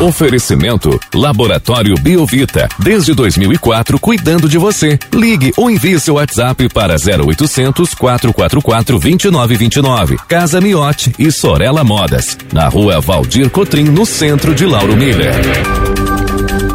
[0.00, 2.68] Oferecimento Laboratório Biovita.
[2.78, 4.96] Desde 2004, cuidando de você.
[5.12, 10.16] Ligue ou envie seu WhatsApp para 0800 444 2929.
[10.28, 12.38] Casa Miote e Sorella Modas.
[12.52, 15.34] Na rua Valdir Cotrim, no centro de Lauro Miller.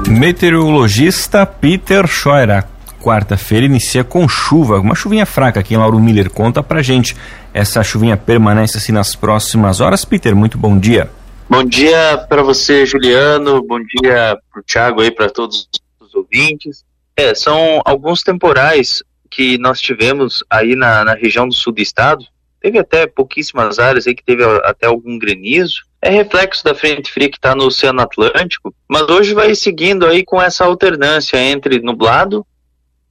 [0.10, 2.66] Meteorologista Peter Scheuer.
[3.02, 6.30] Quarta-feira inicia com chuva, uma chuvinha fraca aqui em Lauro Miller.
[6.30, 7.16] Conta pra gente.
[7.54, 10.04] Essa chuvinha permanece assim nas próximas horas.
[10.04, 11.10] Peter, muito bom dia.
[11.56, 13.62] Bom dia para você, Juliano.
[13.62, 16.84] Bom dia para o Thiago aí, para todos os ouvintes.
[17.16, 22.26] É, são alguns temporais que nós tivemos aí na, na região do sul do estado.
[22.60, 25.84] Teve até pouquíssimas áreas aí que teve até algum granizo.
[26.02, 30.26] É reflexo da frente fria que está no Oceano Atlântico, mas hoje vai seguindo aí
[30.26, 32.44] com essa alternância entre nublado,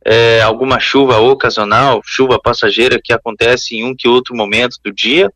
[0.05, 5.31] é, alguma chuva ocasional, chuva passageira que acontece em um que outro momento do dia,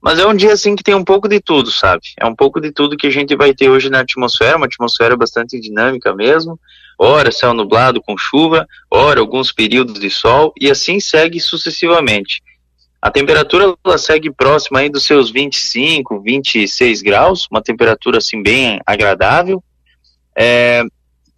[0.00, 2.02] mas é um dia assim que tem um pouco de tudo, sabe?
[2.18, 5.16] É um pouco de tudo que a gente vai ter hoje na atmosfera, uma atmosfera
[5.16, 6.58] bastante dinâmica mesmo.
[6.98, 12.42] Ora céu nublado com chuva, ora alguns períodos de sol e assim segue sucessivamente.
[13.00, 18.78] A temperatura ela segue próxima aí dos seus 25, 26 graus, uma temperatura assim bem
[18.84, 19.62] agradável.
[20.36, 20.82] É,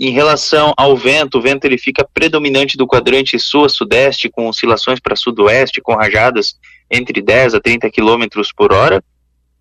[0.08, 4.48] em relação ao vento, o vento ele fica predominante do quadrante sul a sudeste, com
[4.48, 6.56] oscilações para sudoeste, com rajadas
[6.90, 9.02] entre 10 a 30 km por hora.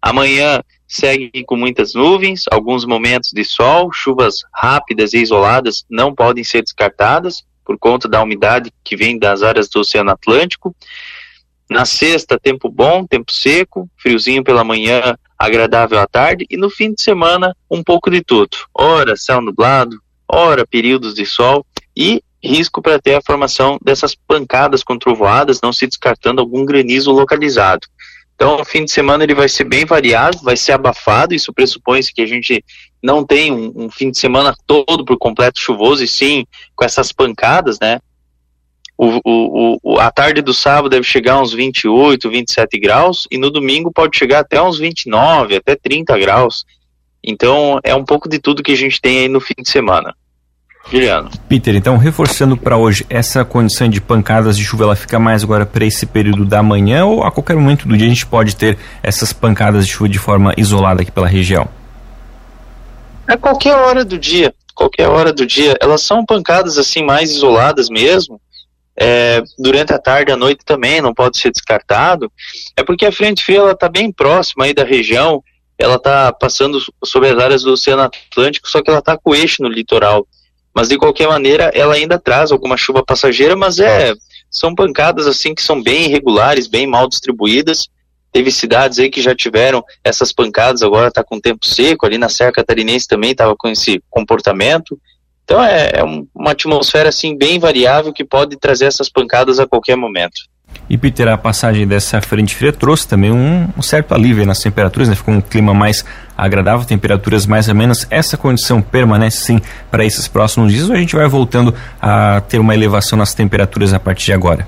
[0.02, 6.44] Amanhã segue com muitas nuvens, alguns momentos de sol, chuvas rápidas e isoladas não podem
[6.44, 10.76] ser descartadas por conta da umidade que vem das áreas do Oceano Atlântico.
[11.70, 16.94] Na sexta, tempo bom, tempo seco, friozinho pela manhã, agradável à tarde e no fim
[16.94, 18.58] de semana um pouco de tudo.
[18.74, 20.02] Ora céu nublado,
[20.32, 21.66] ora períodos de sol
[21.96, 27.12] e risco para ter a formação dessas pancadas com trovoadas, não se descartando algum granizo
[27.12, 27.88] localizado.
[28.34, 32.12] Então, o fim de semana ele vai ser bem variado, vai ser abafado, isso pressupõe-se
[32.12, 32.64] que a gente
[33.04, 37.12] não tem um, um, fim de semana todo por completo chuvoso, e sim com essas
[37.12, 38.00] pancadas, né?
[38.98, 43.38] O, o, o, a tarde do sábado deve chegar a uns 28, 27 graus, e
[43.38, 46.66] no domingo pode chegar até uns 29, até 30 graus.
[47.24, 50.14] Então, é um pouco de tudo que a gente tem aí no fim de semana.
[50.90, 51.30] Juliano.
[51.48, 55.66] Peter, então reforçando para hoje, essa condição de pancadas de chuva ela fica mais agora
[55.66, 58.78] para esse período da manhã ou a qualquer momento do dia a gente pode ter
[59.04, 61.70] essas pancadas de chuva de forma isolada aqui pela região?
[63.28, 65.78] A qualquer hora do dia, qualquer hora do dia.
[65.80, 68.42] Elas são pancadas assim mais isoladas mesmo.
[68.98, 72.30] É, durante a tarde e a noite também não pode ser descartado.
[72.76, 75.42] É porque a frente fria ela está bem próxima aí da região.
[75.82, 79.62] Ela está passando sobre as áreas do Oceano Atlântico, só que ela está com eixo
[79.62, 80.28] no litoral.
[80.74, 84.14] Mas de qualquer maneira, ela ainda traz alguma chuva passageira, mas é
[84.52, 87.88] são pancadas assim que são bem irregulares, bem mal distribuídas.
[88.34, 92.30] Teve cidades aí que já tiveram essas pancadas, agora está com tempo seco, ali na
[92.30, 95.00] Serra Catarinense também estava com esse comportamento.
[95.44, 99.96] Então é, é uma atmosfera assim bem variável que pode trazer essas pancadas a qualquer
[99.96, 100.51] momento.
[100.92, 105.08] E Peter, a passagem dessa frente fria trouxe também um, um certo alívio nas temperaturas,
[105.08, 105.16] né?
[105.16, 106.04] ficou um clima mais
[106.38, 108.06] agradável, temperaturas mais ou menos.
[108.10, 112.60] Essa condição permanece sim para esses próximos dias ou a gente vai voltando a ter
[112.60, 114.68] uma elevação nas temperaturas a partir de agora?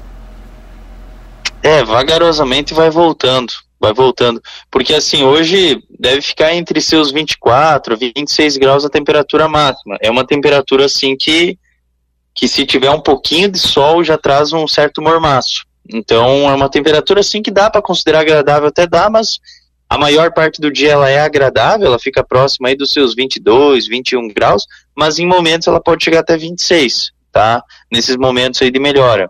[1.62, 4.42] É, vagarosamente vai voltando, vai voltando.
[4.72, 9.97] Porque assim, hoje deve ficar entre seus 24, 26 graus a temperatura máxima.
[10.02, 11.58] É uma temperatura assim que,
[12.34, 15.66] que se tiver um pouquinho de sol já traz um certo mormaço.
[15.89, 19.39] Então é uma temperatura assim que dá para considerar agradável, até dá, mas
[19.89, 23.88] a maior parte do dia ela é agradável, ela fica próxima aí dos seus 22,
[23.88, 27.61] 21 graus, mas em momentos ela pode chegar até 26, tá?
[27.91, 29.29] Nesses momentos aí de melhora.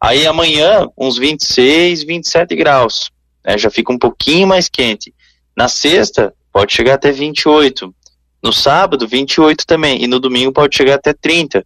[0.00, 3.10] Aí amanhã, uns 26, 27 graus,
[3.44, 3.56] né?
[3.56, 5.14] Já fica um pouquinho mais quente.
[5.56, 7.94] Na sexta, pode chegar até 28.
[8.42, 10.02] No sábado, 28 também.
[10.02, 11.64] E no domingo pode chegar até 30.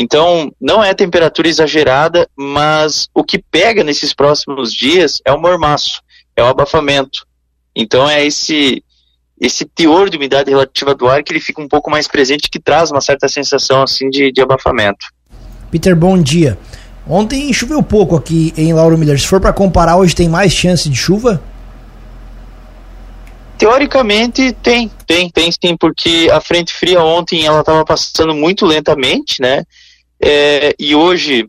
[0.00, 6.00] Então, não é temperatura exagerada, mas o que pega nesses próximos dias é o mormaço,
[6.36, 7.26] é o abafamento.
[7.74, 8.84] Então, é esse
[9.40, 12.58] esse teor de umidade relativa do ar que ele fica um pouco mais presente, que
[12.58, 15.06] traz uma certa sensação assim de, de abafamento.
[15.70, 16.58] Peter, bom dia.
[17.06, 19.18] Ontem choveu pouco aqui em Lauro Miller.
[19.18, 21.40] Se for para comparar, hoje tem mais chance de chuva?
[23.56, 29.40] Teoricamente tem, tem, tem sim, porque a frente fria ontem ela estava passando muito lentamente,
[29.40, 29.64] né?
[30.20, 31.48] É, e hoje,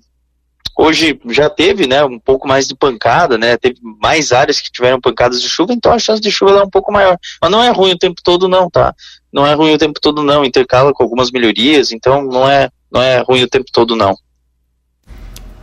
[0.78, 3.58] hoje já teve, né, um pouco mais de pancada, né?
[3.58, 6.70] Teve mais áreas que tiveram pancadas de chuva, então a chance de chuva é um
[6.70, 7.18] pouco maior.
[7.42, 8.94] Mas não é ruim o tempo todo, não, tá?
[9.32, 10.46] Não é ruim o tempo todo, não.
[10.46, 14.16] Intercala com algumas melhorias, então não é, não é ruim o tempo todo, não.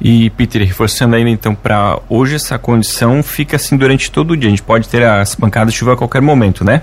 [0.00, 4.48] E Peter, reforçando ainda então para hoje essa condição fica assim durante todo o dia.
[4.48, 6.82] A gente pode ter as pancadas de chuva a qualquer momento, né?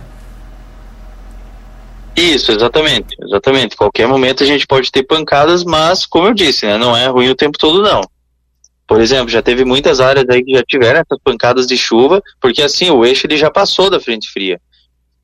[2.15, 3.75] Isso, exatamente, exatamente.
[3.75, 7.29] Qualquer momento a gente pode ter pancadas, mas, como eu disse, né, não é ruim
[7.29, 8.01] o tempo todo, não.
[8.87, 12.61] Por exemplo, já teve muitas áreas aí que já tiveram essas pancadas de chuva, porque
[12.61, 14.59] assim, o eixo ele já passou da frente fria.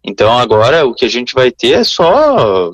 [0.03, 2.71] Então agora o que a gente vai ter é só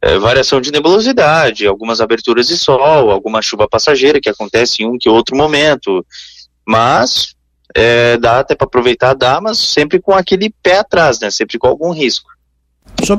[0.00, 4.98] é, variação de nebulosidade, algumas aberturas de sol, alguma chuva passageira que acontece em um
[4.98, 6.04] que outro momento.
[6.66, 7.34] Mas
[7.74, 11.30] é, dá até para aproveitar, dá, mas sempre com aquele pé atrás, né?
[11.30, 12.30] Sempre com algum risco.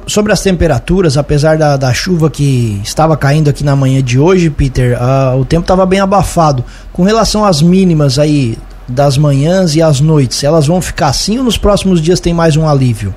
[0.08, 4.50] Sobre as temperaturas, apesar da, da chuva que estava caindo aqui na manhã de hoje,
[4.50, 6.64] Peter, uh, o tempo estava bem abafado.
[6.94, 8.58] Com relação às mínimas aí
[8.88, 12.56] das manhãs e às noites, elas vão ficar assim ou nos próximos dias tem mais
[12.56, 13.14] um alívio?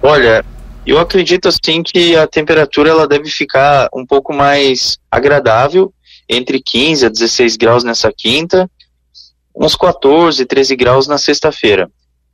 [0.00, 0.44] Olha,
[0.86, 5.92] eu acredito assim que a temperatura ela deve ficar um pouco mais agradável,
[6.28, 8.70] entre 15 a 16 graus nessa quinta,
[9.56, 11.90] uns 14, 13 graus na sexta-feira.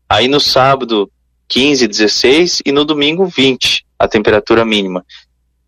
[0.08, 1.10] Aí no sábado
[1.50, 5.04] 15, 16 e no domingo 20, a temperatura mínima.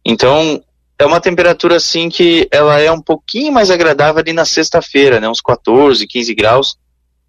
[0.04, 0.62] Então,
[0.98, 5.28] é uma temperatura assim que ela é um pouquinho mais agradável ali na sexta-feira, né,
[5.28, 6.76] uns 14, 15 graus,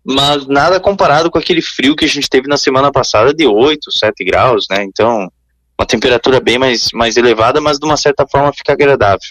[0.05, 3.91] mas nada comparado com aquele frio que a gente teve na semana passada de 8,
[3.91, 4.83] 7 graus, né?
[4.83, 5.31] Então,
[5.79, 9.29] uma temperatura bem mais, mais elevada, mas de uma certa forma fica agradável.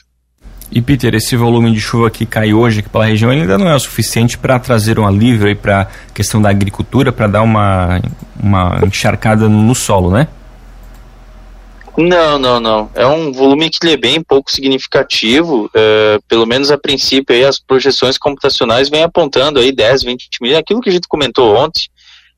[0.75, 3.75] E Peter, esse volume de chuva que cai hoje aqui pela região ainda não é
[3.75, 8.01] o suficiente para trazer um alívio para a questão da agricultura, para dar uma,
[8.43, 10.29] uma encharcada no solo, né?
[11.99, 12.91] Não, não, não.
[12.95, 15.71] É um volume que é bem pouco significativo.
[15.75, 20.63] É, pelo menos a princípio aí as projeções computacionais vêm apontando aí 10, 20 milímetros.
[20.63, 21.83] Aquilo que a gente comentou ontem,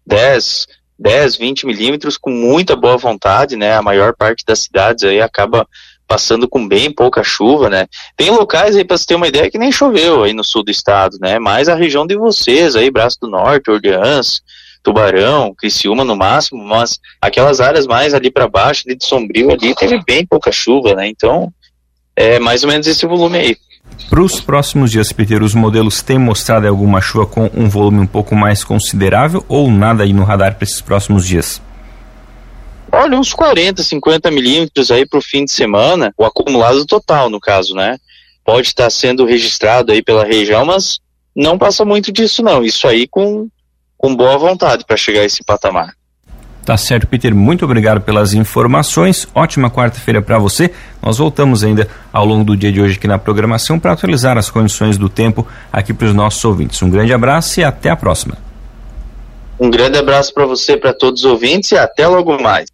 [0.05, 0.67] 10,
[0.99, 3.77] 10, 20 milímetros com muita boa vontade, né?
[3.77, 5.69] A maior parte das cidades aí acaba
[6.15, 7.89] passando com bem pouca chuva, né?
[8.17, 10.71] Tem locais aí para você ter uma ideia que nem choveu aí no sul do
[10.71, 11.41] estado, né?
[11.41, 14.41] Mais a região de vocês aí, Braço do Norte, Orleans,
[14.81, 19.75] Tubarão, Criciúma no máximo, mas aquelas áreas mais ali para baixo, ali de Sombrio ali,
[19.75, 21.09] teve bem pouca chuva, né?
[21.09, 21.53] Então,
[22.15, 23.57] é mais ou menos esse volume aí.
[24.09, 28.07] Para os próximos dias, Peter, os modelos têm mostrado alguma chuva com um volume um
[28.07, 31.61] pouco mais considerável ou nada aí no radar para esses próximos dias?
[32.95, 37.41] Olha, uns 40, 50 milímetros aí para o fim de semana, o acumulado total, no
[37.41, 37.99] caso, né?
[38.45, 41.01] Pode estar sendo registrado aí pela região, mas
[41.35, 42.63] não passa muito disso, não.
[42.63, 43.49] Isso aí com,
[43.99, 45.93] com boa vontade para chegar a esse patamar.
[46.65, 47.35] Tá certo, Peter.
[47.35, 49.27] Muito obrigado pelas informações.
[49.35, 50.71] Ótima quarta-feira para você.
[51.03, 54.51] Nós voltamos ainda ao longo do dia de hoje aqui na programação para atualizar as
[54.51, 56.81] condições do tempo aqui para os nossos ouvintes.
[56.81, 58.39] Um grande abraço e até a próxima.
[59.59, 62.71] Um grande abraço para você, para todos os ouvintes e até logo mais.